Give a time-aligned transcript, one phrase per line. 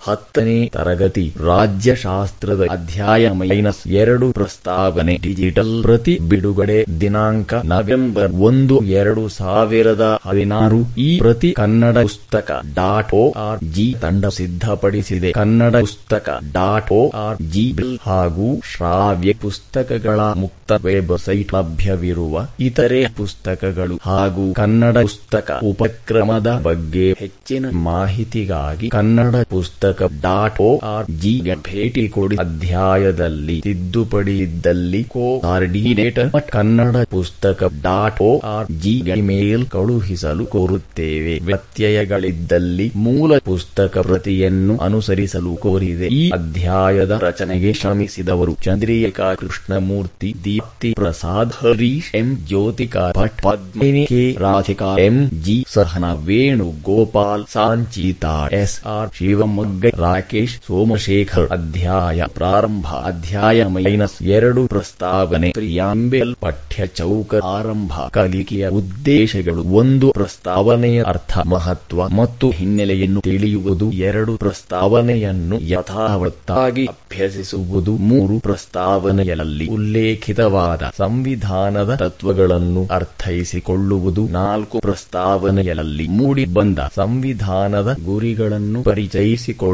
[0.00, 10.04] ಹತ್ತನೇ ತರಗತಿ ರಾಜ್ಯಶಾಸ್ತ್ರದ ಅಧ್ಯಾಯ ಮೈನಸ್ ಎರಡು ಪ್ರಸ್ತಾವನೆ ಡಿಜಿಟಲ್ ಪ್ರತಿ ಬಿಡುಗಡೆ ದಿನಾಂಕ ನವೆಂಬರ್ ಒಂದು ಎರಡು ಸಾವಿರದ
[10.24, 15.30] ಹದಿನಾರು ಈ ಪ್ರತಿ ಕನ್ನಡ ಪುಸ್ತಕ ಡಾಟ್ ಓ ಆರ್ ಜಿ ತಂಡ ಸಿದ್ಧಪಡಿಸಿದೆ.
[15.32, 23.96] Kannada pustaka dot O R G bill ಹಾಗೂ ಶ್ರಾವ್ಯ ಪುಸ್ತಕಗಳ ಮುಕ್ತ ವೆಬ್ಸೈಟ್ ಲಭ್ಯವಿರುವ ಇತರೆ ಪುಸ್ತಕಗಳು
[24.04, 32.36] ಹಾಗೂ ಕನ್ನಡ ಪುಸ್ತಕ ಉಪಕ್ರಮದ ಬಗ್ಗೆ ಹೆಚ್ಚಿನ ಮಾಹಿತಿಗಾಗಿ ಕನ್ನಡ ಪುಸ್ತಕ ಡಾಟ್ ಓ ಆರ್ ಜಿ ಭೇಟಿ ಕೊಡಿ.
[32.36, 35.04] ಅಧ್ಯಾಯದಲ್ಲಿ ತಿದ್ದುಪಡಿ ಇದ್ದಲ್ಲಿ
[35.40, 41.38] coordinator Kannada pustaka dot O R G mail ಕಳುಹಿಸಲು ಕೋರುತ್ತೇವೆ.
[41.38, 46.06] ವ್ಯತ್ಯಯಗಳಿದ್ದಲ್ಲಿ ಮೂಲ ಪುಸ್ತಕ ಪ್ರತಿಯನ್ನು ಅನುಸರಿಸಲು ಕೋರಿದೆ.
[46.06, 54.36] ಈ ಅಧ್ಯಾಯದ ರಚನೆಗೆ ಶ್ರಮಿಸಿದವರು Chandrika Krishnamurthy, Deepti Prasad, Harish M, Jyothika Bhat, Padmini K.
[54.38, 55.30] Radhika, M.
[55.42, 55.64] G.
[55.68, 58.86] Sahana Venu Gopal Sanchita, S.
[58.86, 59.10] R.
[59.14, 59.79] Shivamogga.
[59.88, 62.86] Rakesh Somashekar ಅಧ್ಯಾಯ ಪ್ರಾರಂಭ.
[62.86, 65.50] ಅಧ್ಯಾಯ ಮೈನಸ್ ಎರಡು ಪ್ರಸ್ತಾವನೆ.
[65.50, 67.92] ಪ್ರಿಯಾಂಬೆಲ್ ಪಠ್ಯ ಚೌಕ ಆರಂಭ.
[67.92, 69.62] ಕಲಿಕೆಯ ಉದ್ದೇಶಗಳು.
[69.62, 73.92] ಒಂದು ಪ್ರಸ್ತಾವನೆಯ ಅರ್ಥ, ಮಹತ್ವ ಮತ್ತು ಹಿನ್ನೆಲೆಯನ್ನು ತಿಳಿಯುವುದು.
[73.92, 77.92] ಎರಡು ಪ್ರಸ್ತಾವನೆಯನ್ನು ಯಥಾವತ್ತಾಗಿ ಅಭ್ಯಸಿಸುವುದು.
[77.92, 84.28] ಮೂರು ಪ್ರಸ್ತಾವನೆಯಲ್ಲಿ ಉಲ್ಲೇಖಿತವಾದ ಸಂವಿಧಾನದ ತತ್ವಗಳನ್ನು ಅರ್ಥೈಸಿಕೊಳ್ಳುವುದು.
[84.28, 89.69] ನಾಲ್ಕು ಪ್ರಸ್ತಾವನೆಯಲ್ಲಿ ಮೂಡಿ ಬಂದ ಸಂವಿಧಾನದ ಗುರಿಗಳನ್ನು ಪರಿಚಯಿಸಿಕೊಳ್ಳುವುದು.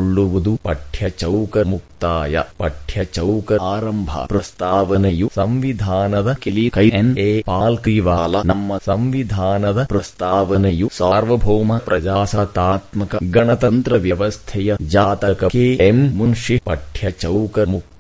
[0.67, 9.83] ಪಠ್ಯ ಚೌಕ ಮುಕ್ತಾಯ ಪಠ್ಯ ಚೌಕ ಆರಂಭ ಪ್ರಸ್ತಾವನೆಯು ಸಂವಿಧಾನದ ಕಿಲಿ ಕೈ ಎನ್ ಎ ಪಾಲ್ಕಿವಾಲ ನಮ್ಮ ಸಂವಿಧಾನದ
[9.91, 17.93] ಪ್ರಸ್ತಾವನೆಯು ಸಾರ್ವಭೌಮ ಪ್ರಜಾಸತ್ತಾತ್ಮಕ ಗಣತಂತ್ರ ವ್ಯವಸ್ಥೆಯ ಜಾತಕ ಕೆ ಎಂ ಮುನ್ಷಿ ಪಠ್ಯ ಚೌಕ ಮುಕ್ತಾಯ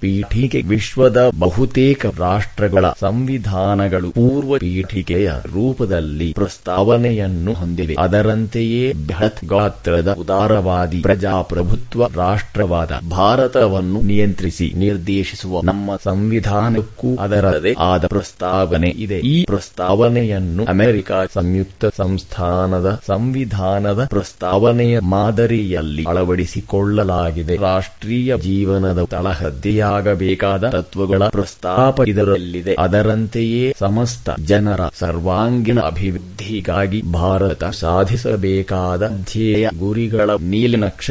[0.00, 12.06] ಪೀಠಿಕೆ ವಿಶ್ವದ ಬಹುತೇಕ ರಾಷ್ಟ್ರಗಳ ಸಂವಿಧಾನಗಳು ಪೂರ್ವ ಪೀಠಿಕೆಯ ರೂಪದಲ್ಲಿ ಪ್ರಸ್ತಾವನೆಯನ್ನು ಹೊಂದಿವೆ ಅದರಂತೆಯೇ ಬೃಹತ್ ಗಾತ್ರದ ಉದಾರವಾದಿ ಪ್ರಜಾಪ್ರಭುತ್ವ
[12.14, 19.18] ರಾಷ್ಟ್ರವಾದ ಭಾರತವನ್ನು ನಿಯಂತ್ರಿಸಿ ನಿರ್ದೇಶಿಸುವ ನಮ್ಮ ಸಂವಿಧಾನಕ್ಕೂ ಅದರದೇ ಆದ ಪ್ರಸ್ತಾವನೆ ಇದೆ.
[19.18, 27.56] ಈ ಪ್ರಸ್ತಾವನೆಯನ್ನು ಅಮೆರಿಕ ಸಂಯುಕ್ತ ಸಂಸ್ಥಾನದ ಸಂವಿಧಾನದ ಪ್ರಸ್ತಾವನೆಯ ಮಾದರಿಯಲ್ಲಿ ಅಳವಡಿಸಿಕೊಳ್ಳಲಾಗಿದೆ.
[27.56, 32.76] ರಾಷ್ಟ್ರೀಯ ಜೀವನದ ತಳಹದ್ದಿಯಾಗಬೇಕಾದ ತತ್ವಗಳ ಪ್ರಸ್ತಾಪ ಇದರಲ್ಲಿದೆ.
[32.78, 40.30] ಅದರಂತೆಯೇ ಸಮಸ್ತ ಜನರ ಸರ್ವಾಂಗೀಣ ಅಭಿವೃದ್ಧಿಗಾಗಿ ಭಾರತ ಸಾಧಿಸಬೇಕಾದ ಧ್ಯೇಯ ಗುರಿಗಳ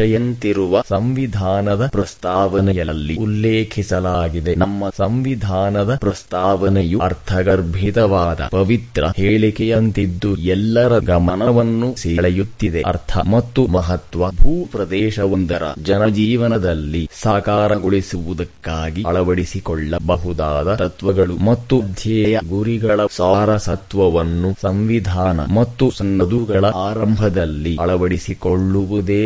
[0.07, 4.53] ನೀಲನಕ್ಷೆಯಂತಿರುವ ಸಂವಿಧಾನದ ಪ್ರಸ್ತಾವನೆಯಲ್ಲಿ ಉಲ್ಲೇಖಿಸಲಾಗಿದೆ.
[4.56, 12.81] ನಮ್ಮ ಸಂವಿಧಾನದ ಪ್ರಸ್ತಾವನೆಯು ಅರ್ಥಗರ್ಭಿತವಾದ, ಪವಿತ್ರ ಹೇಳಿಕೆಯಂತಿದ್ದು ಎಲ್ಲರ ಗಮನವನ್ನು ಸೆಳೆಯುತ್ತಿದೆ.
[12.84, 25.85] ಅರ್ಥ ಮತ್ತು ಮಹತ್ವ ಭೂ ಪ್ರದೇಶವೊಂದರ ಜನಜೀವನದಲ್ಲಿ ಸಾಕಾರಗೊಳಿಸುವುದಕ್ಕಾಗಿ ಅಳವಡಿಸಿಕೊಳ್ಳಬಹುದಾದ ತತ್ವಗಳು ಮತ್ತು ಧ್ಯೇಯ ಗುರಿಗಳ ಸಾರಸತ್ವವನ್ನು ಸಂವಿಧಾನ ಮತ್ತು
[25.97, 29.22] ಸನ್ನದುಗಳ ಆರಂಭದಲ್ಲಿ ಅಳವಡಿಸಿಕೊಳ್ಳುವುದೇ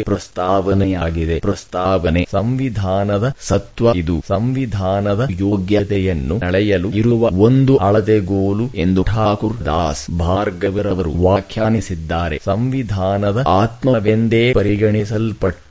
[0.72, 1.40] ಪ್ರಸ್ತಾವನೆಯಾಗಿದೆ.
[1.40, 4.16] ಪ್ರಸ್ತಾವನೆ ಸಂವಿಧಾನದ ಸತ್ವ ಇದು.
[4.28, 12.40] ಸಂವಿಧಾನದ ಯೋಗ್ಯತೆಯನ್ನು ನಡೆಯಲು ಇರುವ ಒಂದು ಅಳತೆಗೋಲು ಎಂದು ಠಾಕೂರ್ ದಾಸ್ ಭಾರ್ಗವರವರು ವ್ಯಾಖ್ಯಾನಿಸಿದ್ದಾರೆ.
[12.46, 14.54] ಸಂವಿಧಾನದ ಆತ್ಮವೆಂದೇ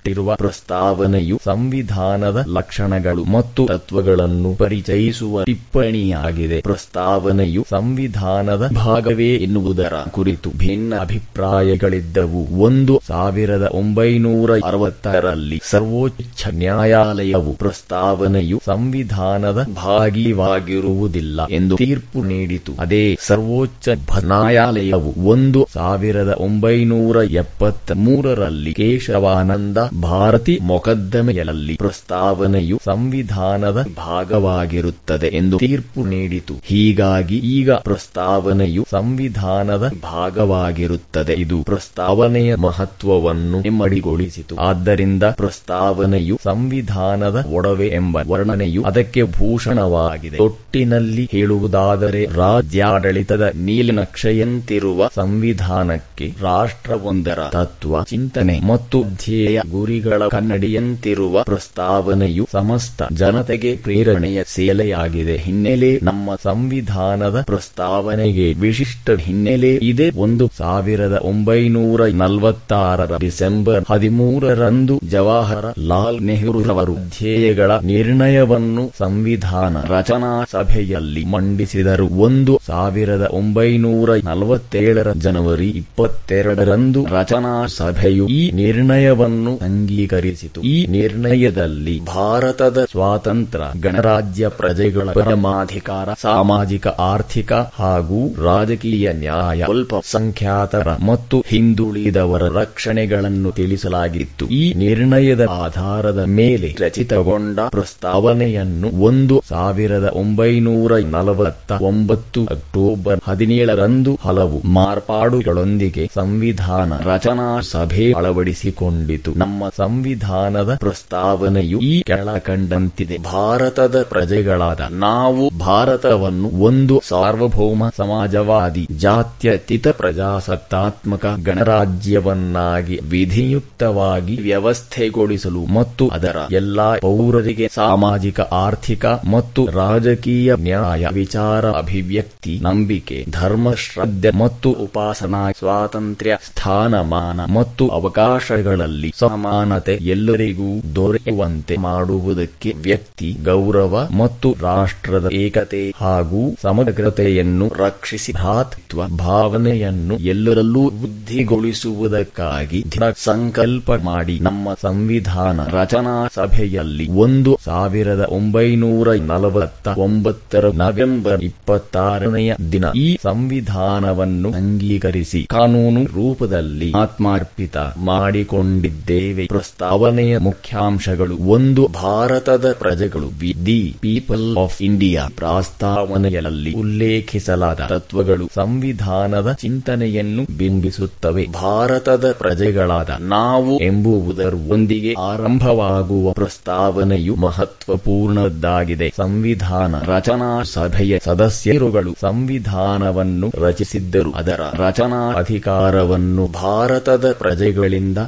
[0.00, 6.61] ಪರಿಗಣಿಸಲ್ಪಟ್ಟಿರುವ ಪ್ರಸ್ತಾವನೆಯು ಸಂವಿಧಾನದ ಲಕ್ಷಣಗಳು ಮತ್ತು ತತ್ವಗಳನ್ನು ಪರಿಚಯಿಸುವ ಟಿಪ್ಪಣಿಯಾಗಿದೆ.
[6.61, 12.62] ಪ್ರಸ್ತಾವನೆಯು ಸಂವಿಧಾನದ ಭಾಗವೇ ಎನ್ನುವುದರ ಕುರಿತು ಭಿನ್ನ ಅಭಿಪ್ರಾಯಗಳಿದ್ದವು.
[12.62, 22.72] ಒಂದು ಸಾವಿರದ ಒಂಬೈನೂರ ಅರವತ್ತರಲ್ಲಿ ಸರ್ವೋಚ್ಚ ನ್ಯಾಯಾಲಯವು ಪ್ರಸ್ತಾವನೆಯು ಸಂವಿಧಾನದ ಭಾಗಿವಾಗಿರುವುದಿಲ್ಲ ಎಂದು ತೀರ್ಪು ನೀಡಿತು.
[22.78, 23.88] ಅದೇ ಸರ್ವೋಚ್ಚ
[24.25, 36.55] ನ್ಯಾಯಾಲಯವು ಒಂದು ಸಾವಿರದ ಒಂಬೈನೂರ ಎಪ್ಪತ್ತ್ ಮೂರರಲ್ಲಿ ಕೇಶವಾನಂದ ಭಾರತಿ ಮೊಕದ್ದಮೆಯಲ್ಲಿ ಪ್ರಸ್ತಾವನೆಯು ಸಂವಿಧಾನದ ಭಾಗವಾಗಿರುತ್ತದೆ ಎಂದು ತೀರ್ಪು ನೀಡಿತು.
[36.65, 41.33] ಹೀಗಾಗಿ ಈಗ ಪ್ರಸ್ತಾವನೆಯು ಸಂವಿಧಾನದ ಭಾಗವಾಗಿರುತ್ತದೆ.
[41.33, 50.39] ಇದು ಪ್ರಸ್ತಾವನೆಯ ಮಹತ್ವವನ್ನು ಇಮ್ಮಡಿಗೊಳಿಸಿತು ಆದ್ದರಿಂದ ಪ್ರಸ್ತಾವನೆಯು ಸಂವಿಧಾನದ ಒಡವೆ ಎಂಬ ವರ್ಣನೆಯು ಅದಕ್ಕೆ ಭೂಷಣವಾಗಿದೆ.
[50.39, 63.71] ಒಟ್ಟಿನಲ್ಲಿ ಹೇಳುವುದಾದರೆ ರಾಜ್ಯಾಡಳಿತದ ನೀಲನಕ್ಷೆಯಂತಿರುವ ಸಂವಿಧಾನಕ್ಕೆ ರಾಷ್ಟ್ರವೊಂದರ ತತ್ವ, ಚಿಂತನೆ ಮತ್ತು ಧ್ಯೇಯ ಗುರಿಗಳ ಕನ್ನಡಿಯಂತಿರುವ ಪ್ರಸ್ತಾವನೆಯು ಸಮಸ್ತ ಜನತೆಗೆ
[63.85, 65.37] ಪ್ರೇರಣೆಯ ಸೇಲೆಯಾಗಿದೆ.
[65.37, 70.06] ಹಿನ್ನೆಲೆ ನಮ್ಮ ಸಂವಿಧಾನದ ಪ್ರಸ್ತಾವನೆಗೆ ವಿಶಿಷ್ಟ ಹಿನ್ನೆಲೆ ಇದೆ.
[70.17, 82.09] ಒಂದು ಸಾವಿರದ ಒಂಬೈನೂರ ನಲವತ್ತಾರರ ಡಿಸೆಂಬರ್ ಹದಿಮೂರರಂದು ಜವಾಹರ ಲಾಲ್ ನೆಹರುರವರು ಧ್ಯೇಯಗಳ ನಿರ್ಣಯವನ್ನು ಸಂವಿಧಾನ ರಚನಾ ಸಭೆಯಲ್ಲಿ ಮಂಡಿಸಿದರು.
[82.21, 90.61] ಒಂದು ಸಾವಿರದ ಒಂಬೈನೂರ ನಲವತ್ತೇಳರ ಜನವರಿ ಇಪ್ಪತ್ತೆರಡರಂದು ರಚನಾ ಸಭೆಯು ಈ ನಿರ್ಣಯವನ್ನು ಅಂಗೀಕರಿಸಿತು.
[90.70, 101.37] ಈ ನಿರ್ಣಯದಲ್ಲಿ ಭಾರತದ ಸ್ವಾತಂತ್ರ್ಯ, ಗಣರಾಜ್ಯ ಪ್ರಜೆಗಳ ಪರಮಾಧಿಕಾರ, ಸಾಮಾಜಿಕ, ಆರ್ಥಿಕ ಹಾಗೂ ರಾಜಕೀಯ ನ್ಯಾಯ, ಅಲ್ಪ ಸಂಖ್ಯಾತರ ಮತ್ತು
[101.46, 104.44] ಹಿಂದುಳಿದವರ ರಕ್ಷಣೆಗಳನ್ನು ತಿಳಿಸಲಾಗಿತ್ತು.
[104.52, 116.05] ಈ ನಿರ್ಣಯದ ಆಧಾರದ ಮೇಲೆ ರಚಿತಗೊಂಡ ಪ್ರಸ್ತಾವನೆಯನ್ನು ಒಂದು ಸಾವಿರದ ಒಂಬೈನೂರ ನಲವತ್ತ ಒಂಬತ್ತು ಅಕ್ಟೋಬರ್ ಹದಿನೇಳರಂದು ಹಲವು ಮಾರ್ಪಾಡುಗಳೊಂದಿಗೆ
[116.14, 119.31] ಸಂವಿಧಾನ ರಚನಾ ಸಭೆ ಅಳವಡಿಸಿಕೊಂಡಿತು.
[119.37, 123.19] ನಮ್ಮ ಸಂವಿಧಾನದ ಪ್ರಸ್ತಾವನೆಯು ಈ ಕೆಳಕಂಡಂತಿದೆ.
[123.19, 136.97] ಭಾರತದ ಪ್ರಜೆಗಳಾದ ನಾವು ಭಾರತವನ್ನು ಒಂದು ಸಾರ್ವಭೌಮ ಸಮಾಜವಾದಿ, ಜಾತ್ಯತೀತ ಪ್ರಜಾಸತ್ತಾತ್ಮಕ ಗಣರಾಜ್ಯವನ್ನಾಗಿ ವಿಧಿಯುಕ್ತವಾಗಿ ವ್ಯವಸ್ಥೆಗೊಳಿಸಲು ಮತ್ತು ಅದರ ಎಲ್ಲಾ
[136.97, 147.41] ಪೌರರಿಗೆ ಸಾಮಾಜಿಕ, ಆರ್ಥಿಕ ಮತ್ತು ರಾಜಕೀಯ ನ್ಯಾಯ, ವಿಚಾರ, ಅಭಿವ್ಯಕ್ತಿ, ನಂಬಿಕೆ, ಧರ್ಮ, ಶ್ರದ್ಧೆ ಮತ್ತು ಉಪಾಸನಾ, ಸ್ವಾತಂತ್ರ್ಯ, ಸ್ಥಾನಮಾನ
[147.55, 149.12] ಮತ್ತು ಅವಕಾಶಗಳಲ್ಲಿ
[149.50, 150.67] ಸಮಾನತೆ ಎಲ್ಲರಿಗೂ
[150.97, 163.08] ದೊರೆಯುವಂತೆ ಮಾಡುವುದಕ್ಕೆ ವ್ಯಕ್ತಿ, ಗೌರವ ಮತ್ತು ರಾಷ್ಟ್ರದ ಏಕತೆ ಹಾಗೂ ಸಮಗ್ರತೆಯನ್ನು ರಕ್ಷಿಸಿ ಭಾತೃತ್ವ ಭಾವನೆಯನ್ನು ಎಲ್ಲರಲ್ಲೂ ಬುದ್ಧಿಗೊಳಿಸುವುದಕ್ಕಾಗಿ ದೃಢ
[163.25, 173.08] ಸಂಕಲ್ಪ ಮಾಡಿ ನಮ್ಮ ಸಂವಿಧಾನ ರಚನಾ ಸಭೆಯಲ್ಲಿ ಒಂದು ಸಾವಿರದ ಒಂಬೈನೂರ ನಲವತ್ತ ಒಂಬತ್ತರ ನವೆಂಬರ್ ಇಪ್ಪತ್ತಾರನೆಯ ದಿನ ಈ
[173.25, 177.76] ಸಂವಿಧಾನವನ್ನು ಅಂಗೀಕರಿಸಿ ಕಾನೂನು ರೂಪದಲ್ಲಿ ಆತ್ಮಾರ್ಪಿತ
[178.11, 179.39] ಮಾಡಿಕೊಂಡಿದ್ದೇವೆ.
[179.46, 190.56] ಪ್ರಸ್ತಾವನೆಯ ಮುಖ್ಯಾಂಶಗಳು ಒಂದು, ಭಾರತದ ಪ್ರಜೆಗಳು, B, the people of India ಪ್ರಸ್ತಾವನೆಯಲ್ಲಿ ಉಲ್ಲೇಖಿಸಲಾದ ತತ್ವಗಳು, ಸಂವಿಧಾನದ ಚಿಂತನೆಯನ್ನು
[190.58, 191.46] ಬಿಂಬಿಸುತ್ತವೆ.
[191.52, 199.12] ಭಾರತದ ಪ್ರಜೆಗಳಾದ ನಾವು ಎಂಬುವುದರೊಂದಿಗೆ ಆರಂಭವಾಗುವ ಪ್ರಸ್ತಾವನೆಯು ಮಹತ್ವಪೂರ್ಣದ್ದಾಗಿದೆ.
[199.16, 204.32] ಸಂವಿಧಾನ ರಚನಾ ಸಭೆಯ ಸದಸ್ಯರುಗಳು ಸಂವಿಧಾನವನ್ನು ರಚಿಸಿದ್ದರು.
[204.32, 208.19] ಅದರ ರಚನಾ ಅಧಿಕಾರವನ್ನು ಭಾರತದ ಪ್ರಜೆಗಳಿಂದ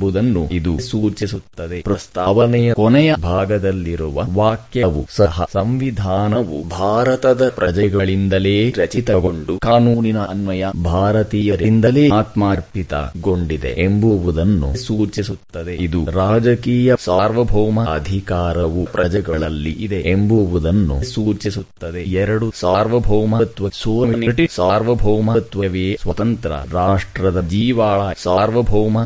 [0.00, 1.82] ಪಡೆದಿರುವರೆಂಬುದನ್ನು ಇದು ಸೂಚಿಸುತ್ತದೆ.
[1.82, 15.74] ಪ್ರಸ್ತಾವನೆಯ ಕೊನೆಯ ಭಾಗದಲ್ಲಿರುವ ವಾಕ್ಯವು ಸಹ ಸಂವಿಧಾನವು ಭಾರತದ ಪ್ರಜೆಗಳಿಂದಲೇ ರಚಿತಗೊಂಡು ಕಾನೂನಿನ ಅನ್ವಯ ಭಾರತೀಯರಿಂದಲೇ ಆತ್ಮಾರ್ಪಿತಗೊಂಡಿದೆ ಎಂಬುವುದನ್ನು ಸೂಚಿಸುತ್ತದೆ.
[15.74, 22.02] ಇದು ರಾಜಕೀಯ ಸಾರ್ವಭೌಮ ಅಧಿಕಾರವು ಪ್ರಜೆಗಳಲ್ಲಿ ಇದೆ ಎಂಬುವುದನ್ನು ಸೂಚಿಸುತ್ತದೆ.
[22.02, 29.02] ಎರಡು ಸಾರ್ವಭೌಮತ್ವ ಸೋಮಿನಿಟಿ ಸಾರ್ವಭೌಮತ್ವವೇ ಸ್ವತಂತ್ರ ರಾಷ್ಟ್ರದ ಜೀವಾಳ ಸಾರ್ವಭೌಮ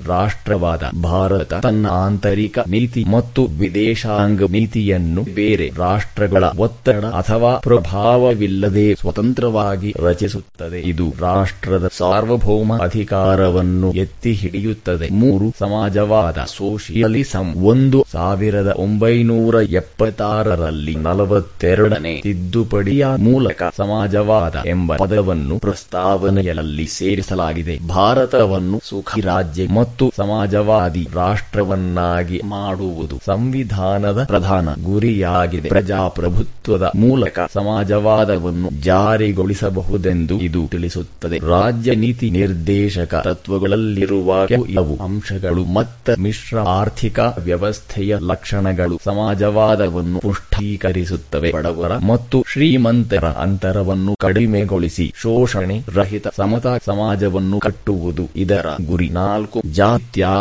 [0.66, 10.80] ರಾಷ್ಟ್ರವಾದ ಭಾರತ ತನ್ನ ಆಂತರಿಕ ನೀತಿ ಮತ್ತು ವಿದೇಶಾಂಗ ನೀತಿಯನ್ನು ಬೇರೆ ರಾಷ್ಟ್ರಗಳ ಒತ್ತಡ ಅಥವಾ ಪ್ರಭಾವವಿಲ್ಲದೆ ಸ್ವತಂತ್ರವಾಗಿ ರಚಿಸುತ್ತದೆ.
[10.80, 23.06] ಇದು ರಾಷ್ಟ್ರದ ಸಾರ್ವಭೌಮ ಅಧಿಕಾರವನ್ನು ಎತ್ತಿ ಹಿಡಿಯುತ್ತದೆ ಮೂರು ಸಮಾಜವಾದ ಸೋಷಿಯಲಿಸಂ ಒಂದು ಸಾವಿರದ ಒಂಬೈನೂರ ಎಪ್ಪತ್ತಾರರಲ್ಲಿ ನಲವತ್ತೆರಡನೇ ತಿದ್ದುಪಡಿಯ
[23.18, 27.78] ಮೂಲಕ ಸಮಾಜವಾದ ಎಂಬ ಪದವನ್ನು ಪ್ರಸ್ತಾವನೆಯಲ್ಲಿ ಸೇರಿಸಲಾಗಿದೆ.
[27.88, 30.12] ಭಾರತವನ್ನು ಸುಖಿ ರಾಜ್ಯ ಮತ್ತು
[30.56, 35.68] ಸಮಾಜವಾದಿ ರಾಷ್ಟ್ರವನ್ನಾಗಿ ಮಾಡುವುದು ಸಂವಿಧಾನದ ಪ್ರಧಾನ ಗುರಿಯಾಗಿದೆ.
[35.68, 41.38] ಪ್ರಜಾಪ್ರಭುತ್ವದ ಮೂಲಕ ಸಮಾಜವಾದವನ್ನು ಜಾರಿಗೊಳಿಸಬಹುದೆಂದು ಇದು ತಿಳಿಸುತ್ತದೆ.
[41.38, 51.52] ರಾಜ್ಯ ನೀತಿ ನಿರ್ದೇಶಕ ತತ್ವಗಳಲ್ಲಿರುವ ಕೆಲವು ಅಂಶಗಳು ಮತ್ತು ಮಿಶ್ರ ಆರ್ಥಿಕ ವ್ಯವಸ್ಥೆಯ ಲಕ್ಷಣಗಳು ಸಮಾಜವಾದವನ್ನು ಪುಷ್ಟೀಕರಿಸುತ್ತವೆ.
[51.52, 59.08] ಬಡವರ ಮತ್ತು ಶ್ರೀಮಂತರ ಅಂತರವನ್ನು ಕಡಿಮೆಗೊಳಿಸಿ ಶೋಷಣೆ ರಹಿತ ಸಮತಾ ಸಮಾಜವನ್ನು ಕಟ್ಟುವುದು ಇದರ ಗುರಿ.
[59.08, 59.62] ನಾಲ್ಕು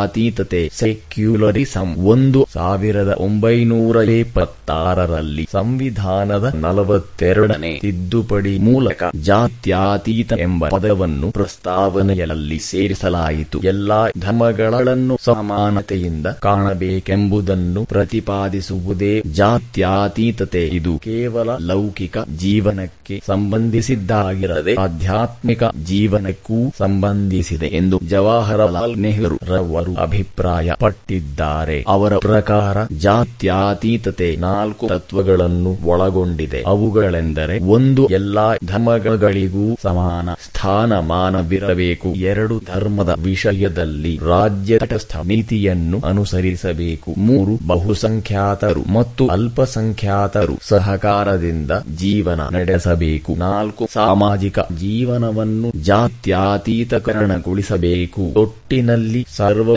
[0.08, 13.58] ಜಾತ್ಯಾತೀತತೆ ಸೆಕ್ಯುಲರಿಸಂ ಒಂದು ಸಾವಿರದ ಒಂಬೈನೂರ ಎಪ್ಪತ್ತಾರರಲ್ಲಿ ಸಂವಿಧಾನದ ನಲವತ್ತೆರಡನೇ ತಿದ್ದುಪಡಿ ಮೂಲಕ ಜಾತ್ಯಾತೀತ ಎಂಬ ಪದವನ್ನು ಪ್ರಸ್ತಾವನೆಯಲ್ಲಿ ಸೇರಿಸಲಾಯಿತು.
[13.64, 20.64] ಎಲ್ಲಾ ಧರ್ಮಗಳನ್ನು ಸಮಾನತೆಯಿಂದ ಕಾಣಬೇಕೆಂಬುದನ್ನು ಪ್ರತಿಪಾದಿಸುವುದೇ ಜಾತ್ಯಾತೀತತೆ.
[20.70, 31.86] ಇದು ಕೇವಲ ಲೌಕಿಕ ಜೀವನಕ್ಕೆ ಸಂಬಂಧಿಸಿದ್ದಾಗಿರದೆ ಆಧ್ಯಾತ್ಮಿಕ ಜೀವನಕ್ಕೂ ಸಂಬಂಧಿಸಿದೆ ಎಂದು ಜವಾಹರಲಾಲ್ ನೆಹರು ರವರು ಅಭಿಪ್ರಾಯ ಪಟ್ಟಿದ್ದಾರೆ.
[31.88, 36.64] ಅವರ ಪ್ರಕಾರ ಜಾತ್ಯಾತೀತತೆ ನಾಲ್ಕು ತತ್ವಗಳನ್ನು ಒಳಗೊಂಡಿದೆ.
[36.68, 42.10] ಅವುಗಳೆಂದರೆ ಒಂದು, ಎಲ್ಲಾ ಧರ್ಮಗಳಿಗೂ ಸಮಾನ ಸ್ಥಾನಮಾನವಿರಬೇಕು.
[42.10, 47.14] ಎರಡು, ಧರ್ಮದ ವಿಷಯದಲ್ಲಿ ರಾಜ್ಯ ತಟಸ್ಥ ನೀತಿಯನ್ನು ಅನುಸರಿಸಬೇಕು.
[47.18, 53.36] ಮೂರು, ಬಹುಸಂಖ್ಯಾತರು ಮತ್ತು ಅಲ್ಪಸಂಖ್ಯಾತರು ಸಹಕಾರದಿಂದ ಜೀವನ ನಡೆಸಬೇಕು.
[53.36, 58.42] ನಾಲ್ಕು, ಸಾಮಾಜಿಕ ಜೀವನವನ್ನು ಜಾತ್ಯಾತೀತಕರಣಗೊಳಿಸಬೇಕು.
[58.42, 59.26] ಒಟ್ಟಿನಲ್ಲಿ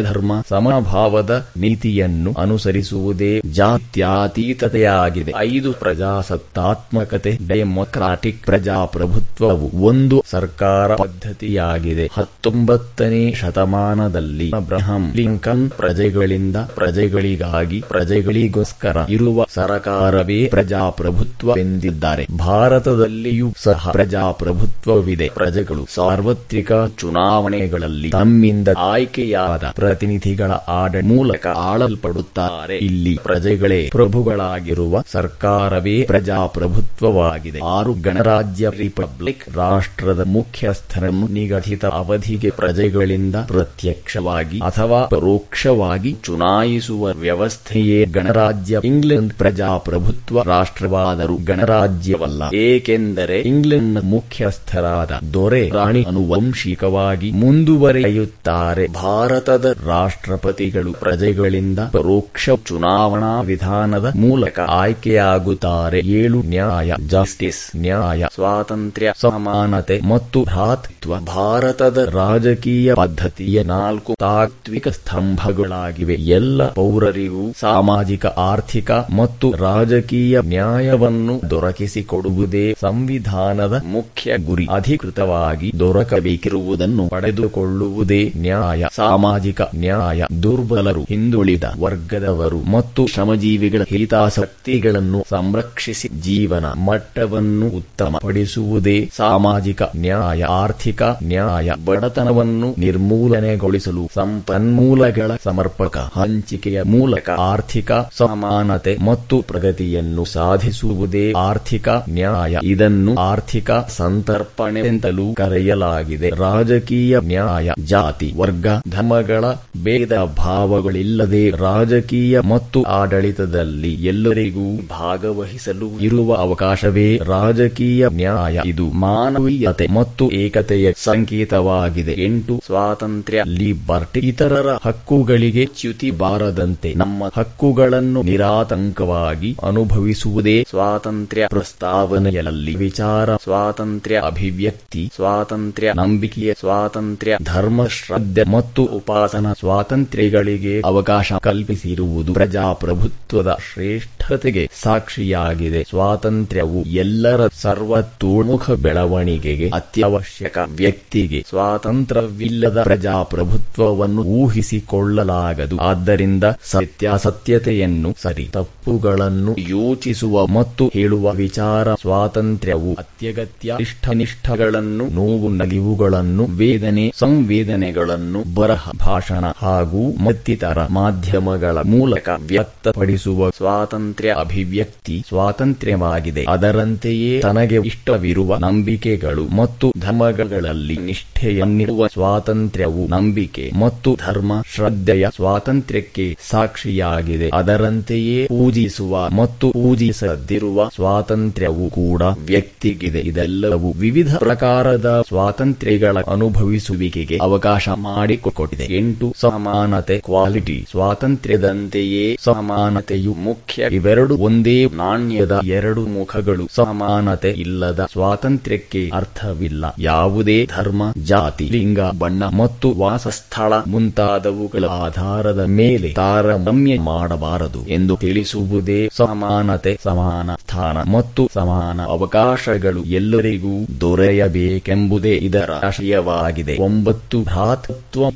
[0.09, 5.33] ಸರ್ವಧರ್ಮ ಸಮಭಾವದ ನೀತಿಯನ್ನು ಅನುಸರಿಸುವುದೇ ಜಾತ್ಯಾತೀತತೆಯಾಗಿದೆ.
[5.37, 12.11] ಐದು ಪ್ರಜಾಸತ್ತಾತ್ಮಕತೆ, ಡೆಮೊಕ್ರಾಟಿಕ್ ಪ್ರಜಾಪ್ರಭುತ್ವವು ಒಂದು ಸರ್ಕಾರ ಪದ್ಧತಿಯಾಗಿದೆ.
[12.13, 22.27] ಹತ್ತೊಂಬತ್ತನೇ ಶತಮಾನದಲ್ಲಿ ಅಬ್ರಹಂ ಲಿಂಕನ್ ಪ್ರಜೆಗಳಿಂದ ಪ್ರಜೆಗಳಿಗಾಗಿ ಪ್ರಜೆಗಳಿಗೋಸ್ಕರ ಇರುವ ಸರಕಾರವೇ ಪ್ರಜಾಪ್ರಭುತ್ವ ಎಂದಿದ್ದಾರೆ.
[22.39, 25.29] ಭಾರತದಲ್ಲಿಯೂ ಸಹ ಪ್ರಜಾಪ್ರಭುತ್ವವಿದೆ.
[25.35, 29.65] ಪ್ರಜೆಗಳು ಸಾರ್ವತ್ರಿಕ ಚುನಾವಣೆಗಳಲ್ಲಿ ತಮ್ಮಿಂದ ಆಯ್ಕೆಯಾದ
[29.99, 32.77] ಪ್ರತಿನಿಧಿಗಳ ಆಡ ಮೂಲಕ ಆಳಲ್ಪಡುತ್ತಾರೆ.
[32.77, 37.61] ಇಲ್ಲಿ ಪ್ರಜೆಗಳೇ ಪ್ರಭುಗಳಾಗಿರುವ ಸರ್ಕಾರವೇ ಪ್ರಜಾಪ್ರಭುತ್ವವಾಗಿದೆ.
[37.65, 49.35] ಆರು ಗಣರಾಜ್ಯ ರಿಪಬ್ಲಿಕ್ ರಾಷ್ಟ್ರದ ಮುಖ್ಯಸ್ಥರನ್ನು ನಿಗದಿತ ಅವಧಿಗೆ ಪ್ರಜೆಗಳಿಂದ ಪ್ರತ್ಯಕ್ಷವಾಗಿ ಅಥವಾ ಪರೋಕ್ಷವಾಗಿ ಚುನಾಯಿಸುವ ವ್ಯವಸ್ಥೆಯೇ ಗಣರಾಜ್ಯ ಇಂಗ್ಲೆಂಡ್
[49.35, 52.55] ಪ್ರಜಾಪ್ರಭುತ್ವ ರಾಷ್ಟ್ರವಾದರೂ ಗಣರಾಜ್ಯವಲ್ಲ.
[52.55, 58.87] ಏಕೆಂದರೆ ಇಂಗ್ಲೆಂಡ್ ಮುಖ್ಯಸ್ಥರಾದ ದೊರೆ ರಾಣಿ ಅನುವಂಶಿಕವಾಗಿ ಮುಂದುವರೆಯುತ್ತಾರೆ.
[58.87, 65.99] ಭಾರತದ ರಾಷ್ಟ್ರಪತಿಗಳು ಪ್ರಜೆಗಳಿಂದ ಪರೋಕ್ಷ ಚುನಾವಣಾ ವಿಧಾನದ ಮೂಲಕ ಆಯ್ಕೆಯಾಗುತ್ತಾರೆ.
[65.99, 76.15] ಏಳು ನ್ಯಾಯ, ಜಸ್ಟಿಸ್, ನ್ಯಾಯ, ಸ್ವಾತಂತ್ರ್ಯ, ಸಮಾನತೆ ಮತ್ತು ಭ್ರಾತೃತ್ವ ಭಾರತದ ರಾಜಕೀಯ ಪದ್ಧತಿಯ ನಾಲ್ಕು ತಾತ್ವಿಕ ಸ್ತಂಭಗಳಾಗಿವೆ.
[76.15, 84.69] ಎಲ್ಲ ಪೌರರಿಗೂ ಸಾಮಾಜಿಕ, ಆರ್ಥಿಕ ಮತ್ತು ರಾಜಕೀಯ ನ್ಯಾಯವನ್ನು ದೊರಕಿಸಿಕೊಡುವುದೇ ಸಂವಿಧಾನದ ಮುಖ್ಯ ಗುರಿ.
[84.71, 88.85] ಅಧಿಕೃತವಾಗಿ ದೊರಕಬೇಕಿರುವುದನ್ನು ಪಡೆದುಕೊಳ್ಳುವುದೇ ನ್ಯಾಯ.
[88.97, 101.03] ಸಾಮಾಜಿಕ ನ್ಯಾಯ, ದುರ್ಬಲರು, ಹಿಂದುಳಿದ ವರ್ಗದವರು ಮತ್ತು ಶ್ರಮಜೀವಿಗಳ ಹಿತಾಸಕ್ತಿಗಳನ್ನು ಸಂರಕ್ಷಿಸಿ ಜೀವನ ಮಟ್ಟವನ್ನು ಉತ್ತಮಪಡಿಸುವುದೇ ಸಾಮಾಜಿಕ ನ್ಯಾಯ, ಆರ್ಥಿಕ
[101.03, 112.59] ನ್ಯಾಯ, ಬಡತನವನ್ನು ನಿರ್ಮೂಲನೆಗೊಳಿಸಲು ಸಂಪನ್ಮೂಲಗಳ ಸಮರ್ಪಕ ಹಂಚಿಕೆಯ ಮೂಲಕ ಆರ್ಥಿಕ ಸಮಾನತೆ ಮತ್ತು ಪ್ರಗತಿಯನ್ನು ಸಾಧಿಸುವುದೇ ಆರ್ಥಿಕ ನ್ಯಾಯ.
[112.63, 116.29] ಇದನ್ನು ಆರ್ಥಿಕ ಸಂತರ್ಪಣೆ ಎಂತಲೂ ಕರೆಯಲಾಗಿದೆ.
[116.37, 119.45] ರಾಜಕೀಯ ನ್ಯಾಯ, ಜಾತಿ, ವರ್ಗ, ಧರ್ಮಗಳ
[119.77, 128.61] ಭೇದ ಭಾವಗಳಿಲ್ಲದೆ ರಾಜಕೀಯ ಮತ್ತು ಆಡಳಿತದಲ್ಲಿ ಎಲ್ಲರಿಗೂ ಭಾಗವಹಿಸಲು ಇರುವ ಅವಕಾಶವೇ ರಾಜಕೀಯ ನ್ಯಾಯ.
[128.67, 132.25] ಇದು ಮಾನವೀಯತೆ ಮತ್ತು ಏಕತೆಯ ಸಂಕೇತವಾಗಿದೆ.
[132.25, 144.23] ಎಂಟು, ಸ್ವಾತಂತ್ರ್ಯ, ಲಿಬರ್ಟಿ ಇತರರ ಹಕ್ಕುಗಳಿಗೆ ಚ್ಯುತಿ ಬಾರದಂತೆ ನಮ್ಮ ಹಕ್ಕುಗಳನ್ನು ನಿರಾತಂಕವಾಗಿ ಅನುಭವಿಸುವುದೇ ಸ್ವಾತಂತ್ರ್ಯ ಪ್ರಸ್ತಾವನೆಯಲ್ಲಿ ವಿಚಾರ, ಸ್ವಾತಂತ್ರ್ಯ
[144.27, 155.83] ಅಭಿವ್ಯಕ್ತಿ, ಸ್ವಾತಂತ್ರ್ಯ ನಂಬಿಕೆಯ, ಸ್ವಾತಂತ್ರ್ಯ ಧರ್ಮ, ಶ್ರದ್ಧೆ ಮತ್ತು ಉಪಾಸನಾ ಸ್ವಾತಂತ್ರ್ಯಗಳಿಗೆ ಅವಕಾಶ ಕಲ್ಪಿಸಿರುವುದು ಪ್ರಜಾಪ್ರಭುತ್ವದ ಶ್ರೇಷ್ಠತೆಗೆ ಸಾಕ್ಷಿಯಾಗಿದೆ.
[155.83, 165.77] ಸ್ವಾತಂತ್ರ್ಯವು ಎಲ್ಲರ ಸರ್ವತೋಮುಖ ಬೆಳವಣಿಗೆಗೆ ಅತ್ಯವಶ್ಯಕ ವ್ಯಕ್ತಿಗೆ ಸ್ವಾತಂತ್ರ್ಯವಿಲ್ಲದ ಪ್ರಜಾಪ್ರಭುತ್ವವನ್ನು ಊಹಿಸಿಕೊಳ್ಳಲಾಗದು.
[165.77, 178.55] ಆದ್ದರಿಂದ ಸತ್ಯಾಸತ್ಯತೆಯನ್ನು ಸರಿ, ತಪ್ಪುಗಳನ್ನು ಯೋಚಿಸುವ ಮತ್ತು ಹೇಳುವ ವಿಚಾರ ಸ್ವಾತಂತ್ರ್ಯವು ಅತ್ಯಗತ್ಯ ಇಷ್ಟನಿಷ್ಠಗಳನ್ನು ನೋವು ನಲಿವುಗಳನ್ನು, ವೇದನೆ ಸಂವೇದನೆಗಳನ್ನು,
[178.55, 186.47] ಬರಹ ಭಾಷಣ ಹಾಗೂ ಮತ್ತಿತರ ಮಾಧ್ಯಮಗಳ ಮೂಲಕ ವ್ಯಕ್ತಪಡಿಸುವ ಸ್ವಾತಂತ್ರ್ಯ ಅಭಿವ್ಯಕ್ತಿ ಸ್ವಾತಂತ್ರ್ಯವಾಗಿದೆ.
[186.49, 197.51] ಅದರಂತೆಯೇ ತನಗೆ ಇಷ್ಟವಿರುವ ನಂಬಿಕೆಗಳು ಮತ್ತು ಧರ್ಮಗಳಲ್ಲಿ ನಿಷ್ಠೆಯನ್ನಿರುವ ಸ್ವಾತಂತ್ರ್ಯವು ನಂಬಿಕೆ ಮತ್ತು ಧರ್ಮ ಶ್ರದ್ಧೆಯ ಸ್ವಾತಂತ್ರ್ಯಕ್ಕೆ ಸಾಕ್ಷಿಯಾಗಿದೆ.
[197.55, 203.21] ಅದರಂತೆಯೇ ಪೂಜಿಸುವ ಮತ್ತು ಪೂಜಿಸದಿರುವ ಸ್ವಾತಂತ್ರ್ಯವು ಕೂಡ ವ್ಯಕ್ತಿಗಿದೆ.
[203.21, 208.97] ಇದೆಲ್ಲವೂ ವಿವಿಧ ಪ್ರಕಾರದ ಸ್ವಾತಂತ್ರ್ಯಗಳ ಅನುಭವಿಸುವಿಕೆಗೆ ಅವಕಾಶ ಮಾಡಿಕೊಟ್ಟಿದೆ.
[208.97, 213.87] ಎಂಟು ಸಮಾನತೆ ಕ್ವಾಲಿಟಿ ಸ್ವಾತಂತ್ರ್ಯದಂತೆಯೇ ಸಮಾನತೆಯು ಮುಖ್ಯ.
[213.93, 216.69] ಇವೆರಡು ಒಂದೇ ನಾಣ್ಯದ ಎರಡು ಮುಖಗಳು.
[216.75, 219.85] ಸಮಾನತೆ ಇಲ್ಲದ ಸ್ವಾತಂತ್ರ್ಯಕ್ಕೆ ಅರ್ಥವಿಲ್ಲ.
[219.99, 229.99] ಯಾವುದೇ ಧರ್ಮ, ಜಾತಿ, ಲಿಂಗ, ಬಣ್ಣ ಮತ್ತು ವಾಸಸ್ಥಳ ಮುಂತಾದವುಗಳ ಆಧಾರದ ಮೇಲೆ ತಾರತಮ್ಯ ಮಾಡಬಾರದು ಎಂದು ತಿಳಿಸುವುದೇ ಸಮಾನತೆ,
[230.05, 236.77] ಸಮಾನ ಸ್ಥಾನ ಮತ್ತು ಸಮಾನ ಅವಕಾಶಗಳು ಎಲ್ಲರಿಗೂ ದೊರೆಯಬೇಕೆಂಬುದೇ ಇದರ ಆಶಯವಾಗಿದೆ.
[236.81, 238.31] ಒಂಬತ್ತು ಭ್ರಾತೃತ್ವ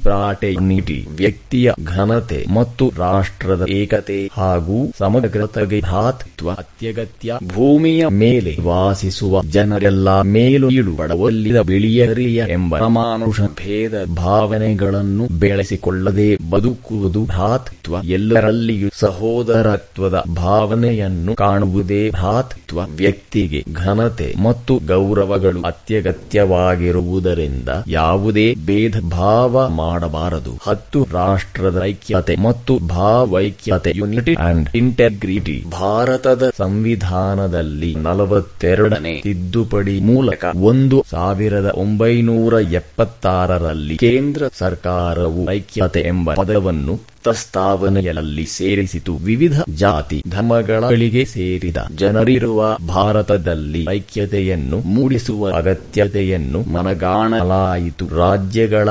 [0.84, 10.68] ಪ್ರಾಟೆನಿಟಿ ವ್ಯಕ್ತಿಯ ಘನತೆ ಮತ್ತು ರಾಷ್ಟ್ರದ ಏಕತೆ ಹಾಗೂ ಸಮಗ್ರತೆಗೆ ಭಾತೃತ್ವ ಅತ್ಯಗತ್ಯ ಭೂಮಿಯ ಮೇಲೆ ವಾಸಿಸುವ ಜನರೆಲ್ಲ ಮೇಲು
[10.72, 22.58] ಇಳು ಬಡವಲ್ಲಿದ ಬಿಳಿಯರಿಯ ಎಂಬ ಮಾನುಷ ಭೇದ ಭಾವನೆಗಳನ್ನು ಬೆಳೆಸಿಕೊಳ್ಳದೆ ಬದುಕುವುದು ಭಾತೃತ್ವ ಎಲ್ಲರಲ್ಲಿಯೂ ಸಹೋದರತ್ವದ ಭಾವನೆಯನ್ನು ಕಾಣುವುದೇ ಭಾತೃತ್ವ
[22.96, 30.52] ವ್ಯಕ್ತಿಗೆ ಘನತೆ ಮತ್ತು ಗೌರವಗಳು ಅತ್ಯಗತ್ಯವಾಗಿರುವುದರಿಂದ ಯಾವುದೇ ಭೇದ ಭಾವ ಮಾಡಬಾರದು.
[30.73, 41.71] ಹತ್ತು ರಾಷ್ಟ್ರದ ಐಕ್ಯತೆ ಮತ್ತು ಭಾವೈಕ್ಯತೆ ಯುನಿಟಿ ಅಂಡ್ ಇಂಟೆಗ್ರಿಟಿ ಭಾರತದ ಸಂವಿಧಾನದಲ್ಲಿ ನಲವತ್ತೆರಡನೇ ತಿದ್ದುಪಡಿ ಮೂಲಕ ಒಂದು ಸಾವಿರದ
[41.76, 49.12] ಒಂಬೈನೂರ ಎಪ್ಪತ್ತಾರರಲ್ಲಿ ಕೇಂದ್ರ ಸರ್ಕಾರವು ಐಕ್ಯತೆ ಎಂಬ ಪದವನ್ನು ಪ್ರಸ್ತಾವನೆಯಲ್ಲಿ ಸೇರಿಸಿತು.
[49.26, 58.07] ವಿವಿಧ ಜಾತಿ ಧರ್ಮಗಳಿಗೆ ಸೇರಿದ ಜನರಿರುವ ಭಾರತದಲ್ಲಿ ಐಕ್ಯತೆಯನ್ನು ಮೂಡಿಸುವ ಅಗತ್ಯತೆಯನ್ನು ಮನಗಾಣಲಾಯಿತು.
[58.17, 58.88] ರಾಜ್ಯಗಳ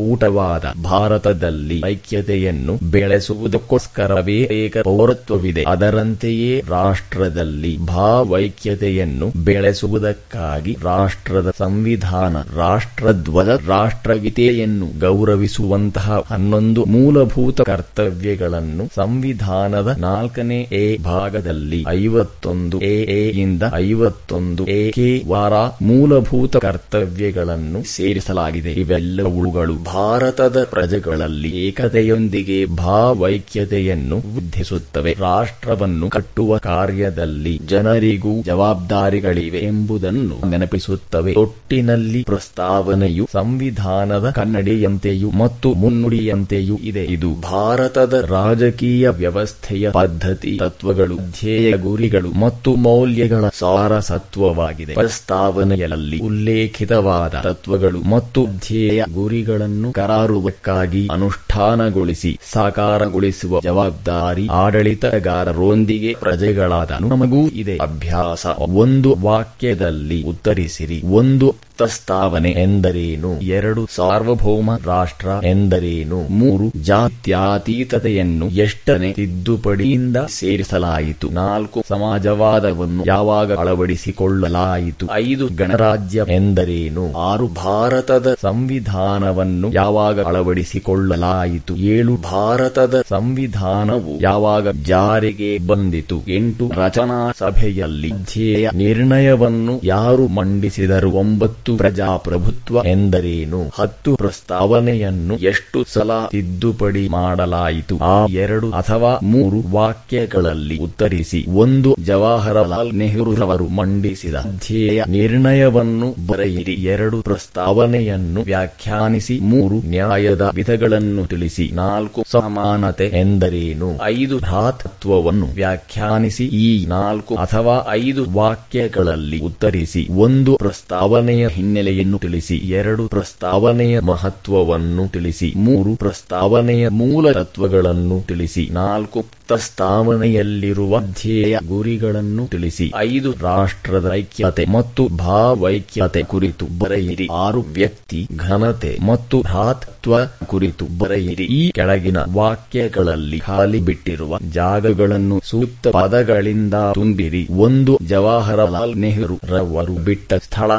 [0.00, 5.62] ಕೂಟವಾದ ಭಾರತದಲ್ಲಿ ಐಕ್ಯತೆಯನ್ನು ಬೆಳೆಸುವುದಕ್ಕೋಸ್ಕರವೇ ಏಕ ಪೌರತ್ವವಿದೆ.
[5.68, 20.84] ಅದರಂತೆಯೇ ರಾಷ್ಟ್ರದಲ್ಲಿ ಭಾವೈಕ್ಯತೆಯನ್ನು ಬೆಳೆಸುವುದಕ್ಕಾಗಿ ರಾಷ್ಟ್ರದ ಸಂವಿಧಾನ, ರಾಷ್ಟ್ರಧ್ವಜ ರಾಷ್ಟ್ರಗೀತೆಯನ್ನು ಗೌರವಿಸುವಂತಹ ಹನ್ನೊಂದು ಮೂಲಭೂತ ಕರ್ತವ್ಯಗಳನ್ನು ಸಂವಿಧಾನದ ನಾಲ್ಕನೇ ಎ
[21.04, 22.96] ಭಾಗದಲ್ಲಿ ಐವತ್ತೊಂದು ಎ
[23.38, 28.72] ಯಿಂದ ಐವತ್ತೊಂದು ಎ ಕೆ ವಾರ ಮೂಲಭೂತ ಕರ್ತವ್ಯಗಳನ್ನು ಸೇರಿಸಲಾಗಿದೆ.
[28.82, 35.16] ಇವೆಲ್ಲವುಗಳು ಭಾರತದ ಪ್ರಜೆಗಳಲ್ಲಿ ಏಕತೆಯೊಂದಿಗೆ ಭಾವೈಕ್ಯತೆಯನ್ನು ವೃದ್ಧಿಸುತ್ತವೆ.
[35.18, 41.34] ರಾಷ್ಟ್ರವನ್ನು ಕಟ್ಟುವ ಕಾರ್ಯದಲ್ಲಿ ಜನರಿಗೂ ಜವಾಬ್ದಾರಿಗಳಿವೆ ಎಂಬುದನ್ನು ನೆನಪಿಸುತ್ತವೆ.
[41.34, 47.04] ಒಟ್ಟಿನಲ್ಲಿ ಪ್ರಸ್ತಾವನೆಯು ಸಂವಿಧಾನದ ಕನ್ನಡಿಯಂತೆಯೂ ಮತ್ತು ಮುನ್ನುಡಿಯಂತೆಯೂ ಇದೆ.
[47.04, 54.94] ಇದು ಭಾರತದ ರಾಜಕೀಯ ವ್ಯವಸ್ಥೆಯ ಪದ್ಧತಿ, ತತ್ವಗಳು ಧ್ಯೇಯ ಗುರಿಗಳು ಮತ್ತು ಮೌಲ್ಯಗಳ ಸಾರಸತ್ವವಾಗಿದೆ.
[54.94, 66.90] ಪ್ರಸ್ತಾವನೆಯಲ್ಲಿ ಉಲ್ಲೇಖಿತವಾದ ತತ್ವಗಳು ಮತ್ತು ಧ್ಯೇಯ ಗುರಿಗಳನ್ನು ಕರಾರುವಕ್ಕಾಗಿ ಅನುಷ್ಠಾನಗೊಳಿಸಿ ಸಾಕಾರಗೊಳಿಸುವ ಜವಾಬ್ದಾರಿ ಆಡಳಿತಗಾರರೊಂದಿಗೆ ಪ್ರಜೆಗಳಾದ.
[67.00, 68.46] ನಮಗೂ ಇದೆ ಅಭ್ಯಾಸ.
[68.58, 71.02] ಒಂದು ವಾಕ್ಯದಲ್ಲಿ ಉತ್ತರಿಸಿರಿ.
[71.04, 73.40] ಒಂದು ಪ್ರಸ್ತಾವನೆ ಎಂದರೇನು?
[73.40, 76.28] ಎರಡು ಸಾರ್ವಭೌಮ ರಾಷ್ಟ್ರ ಎಂದರೇನು?
[76.28, 81.28] ಮೂರು ಜಾತ್ಯಾತೀತತೆಯನ್ನು ಎಷ್ಟನೇ ತಿದ್ದುಪಡಿಯಿಂದ ಸೇರಿಸಲಾಯಿತು?
[81.28, 85.06] ನಾಲ್ಕು ಸಮಾಜವಾದವನ್ನು ಯಾವಾಗ ಅಳವಡಿಸಿಕೊಳ್ಳಲಾಯಿತು?
[85.12, 87.12] ಐದು ಗಣರಾಜ್ಯ ಎಂದರೇನು?
[87.12, 91.76] ಆರು ಭಾರತದ ಸಂವಿಧಾನವನ್ನು ಯಾವಾಗ ಅಳವಡಿಸಿಕೊಳ್ಳಲಾಯಿತು?
[91.76, 96.20] ಏಳು ಭಾರತದ ಸಂವಿಧಾನವು ಯಾವಾಗ ಜಾರಿಗೆ ಬಂದಿತು?
[96.28, 101.10] ಎಂಟು ರಚನಾ ಸಭೆಯಲ್ಲಿ ಧ್ಯೇಯ ನಿರ್ಣಯವನ್ನು ಯಾರು ಮಂಡಿಸಿದರು?
[101.10, 103.70] ಒಂಬತ್ತು ಪ್ರಜಾಪ್ರಭುತ್ವ ಎಂದರೇನು?
[103.74, 107.98] ಹತ್ತು ಪ್ರಸ್ತಾವನೆಯನ್ನು ಎಷ್ಟು ಸಲ ತಿದ್ದುಪಡಿ ಮಾಡಲಾಯಿತು?
[107.98, 111.46] ಆ ಎರಡು ಅಥವಾ ಮೂರು ವಾಕ್ಯಗಳಲ್ಲಿ ಉತ್ತರಿಸಿ.
[111.48, 116.72] ಒಂದು, ಜವಾಹರಲಾಲ್ ನೆಹರು ಅವರು ಮಂಡಿಸಿದ ಧ್ಯೇಯ ನಿರ್ಣಯವನ್ನು ಬರೆಯಿರಿ.
[116.72, 119.40] ಎರಡು ಪ್ರಸ್ತಾವನೆಯನ್ನು ವ್ಯಾಖ್ಯಾನಿಸಿ.
[119.40, 121.70] ಮೂರು ನ್ಯಾಯದ ವಿಧಗಳನ್ನು ತಿಳಿಸಿ.
[121.72, 123.98] ನಾಲ್ಕು ಸಮಾನತೆ ಎಂದರೇನು?
[124.02, 126.46] ಐದು ಭ್ರಾತೃತ್ವವನ್ನು ವ್ಯಾಖ್ಯಾನಿಸಿ.
[126.46, 130.08] ಈ ನಾಲ್ಕು ಅಥವಾ ಐದು ವಾಕ್ಯಗಳಲ್ಲಿ ಉತ್ತರಿಸಿ.
[130.10, 141.00] ಒಂದು ಪ್ರಸ್ತಾವನೆಯ ಹಿನ್ನೆಲೆಯನ್ನು ತಿಳಿಸಿ, ಎರಡು ಪ್ರಸ್ತಾವನೆಯ ಮಹತ್ವವನ್ನು ತಿಳಿಸಿ, ಮೂರು ಪ್ರಸ್ತಾವನೆಯ ಮೂಲ ತತ್ವಗಳನ್ನು ತಿಳಿಸಿ, ನಾಲ್ಕು ಪ್ರಸ್ತಾವನೆಯಲ್ಲಿರುವ
[141.00, 150.14] ಧ್ಯೇಯ ಗುರಿಗಳನ್ನು ತಿಳಿಸಿ, ಐದು ರಾಷ್ಟ್ರದ ಐಕ್ಯತೆ ಮತ್ತು ಭಾವೈಕ್ಯತೆ ಕುರಿತು ಬರೆಯಿರಿ, ಆರು ವ್ಯಕ್ತಿ ಘನತೆ ಮತ್ತು ಭ್ರಾತೃತ್ವ
[150.46, 151.46] ಕುರಿತು ಬರೆಯಿರಿ.
[151.58, 157.42] ಈ ಕೆಳಗಿನ ವಾಕ್ಯಗಳಲ್ಲಿ ಖಾಲಿ ಬಿಟ್ಟಿರುವ ಜಾಗಗಳನ್ನು ಸೂಕ್ತ ಪದಗಳಿಂದ ತುಂಬಿರಿ.
[157.58, 160.70] ಒಂದು ಜವಾಹರಲಾಲ್ ನೆಹರು ರವರು ಬಿಟ್ಟ ಸ್ಥಳ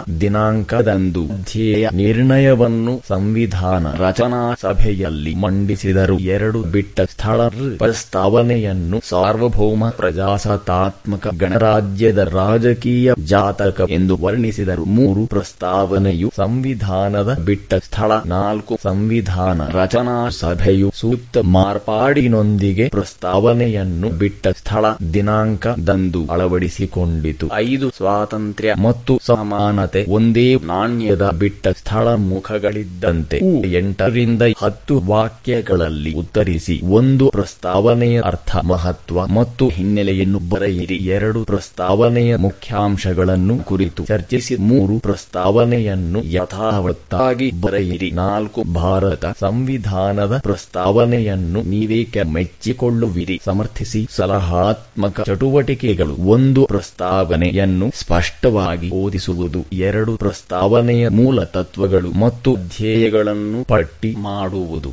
[0.62, 6.20] ದಿನಾಂಕದಂದು ಧ್ಯೇಯ ನಿರ್ಣಯವನ್ನು ಸಂವಿಧಾನ ರಚನಾ ಸಭೆಯಲ್ಲಿ ಮಂಡಿಸಿದರು.
[6.20, 14.86] ಎರಡು ಬಿಟ್ಟ ಸ್ಥಳ ಪ್ರಸ್ತಾವನೆಯನ್ನು ಸಾರ್ವಭೌಮ ಪ್ರಜಾಸತ್ತಾತ್ಮಕ ಗಣರಾಜ್ಯದ ರಾಜಕೀಯ ಜಾತಕ ಎಂದು ವರ್ಣಿಸಿದರು.
[14.86, 18.12] ಮೂರು ಪ್ರಸ್ತಾವನೆಯು ಸಂವಿಧಾನದ ಬಿಟ್ಟ ಸ್ಥಳ.
[18.26, 24.86] ನಾಲ್ಕು ಸಂವಿಧಾನ ರಚನಾ ಸಭೆಯು ಸೂಕ್ತ ಮಾರ್ಪಾಡಿನೊಂದಿಗೆ ಪ್ರಸ್ತಾವನೆಯನ್ನು ಬಿಟ್ಟ ಸ್ಥಳ.
[25.14, 27.50] ದಿನಾಂಕದಂದು ಅಳವಡಿಸಿಕೊಂಡಿತು.
[27.54, 33.38] ಐದು ಸ್ವಾತಂತ್ರ್ಯ ಮತ್ತು ಸಮಾನತೆ ಒಂದೇ ನಾಣ್ಯದ ಬಿಟ್ಟ ಸ್ಥಳ ಮುಖಗಳಿದ್ದಂತೆ
[33.72, 40.96] ಎಂಟರಿಂದ ಹತ್ತು ವಾಕ್ಯಗಳಲ್ಲಿ ಉತ್ತರಿಸಿ ಒಂದು ಪ್ರಸ್ತಾವನೆಯ ಅರ್ಥ ಮಹತ್ವ ಮತ್ತು ಹಿನ್ನೆಲೆಯನ್ನು ಬರೆಯಿರಿ.
[40.96, 48.12] ಎರಡು ಪ್ರಸ್ತಾವನೆಯ ಮುಖ್ಯಾಂಶಗಳನ್ನು ಕುರಿತು ಚರ್ಚಿಸಿ ಮೂರು ಪ್ರಸ್ತಾವನೆಯನ್ನು ಯಥಾವತ್ತಾಗಿ ಬರೆಯಿರಿ.
[48.12, 53.42] ನಾಲ್ಕು ಭಾರತ ಸಂವಿಧಾನದ ಪ್ರಸ್ತಾವನೆಯನ್ನು ನೀವೇಕೆ ಮೆಚ್ಚಿಕೊಳ್ಳುವಿರಿ?
[53.46, 56.16] ಸಮರ್ಥಿಸಿ ಸಲಹಾತ್ಮಕ ಚಟುವಟಿಕೆಗಳು.
[56.16, 59.66] ಒಂದು ಪ್ರಸ್ತಾವನೆಯನ್ನು ಸ್ಪಷ್ಟವಾಗಿ ಓದಿಸುವುದು.
[59.74, 64.90] ಎರಡು ಪ್ರಸ್ತಾವನೆಯ ಮೂಲ ತತ್ವಗಳು ಮತ್ತು ಧ್ಯೇಯಗಳನ್ನು ಪಟ್ಟಿ ಮಾಡುವುದು.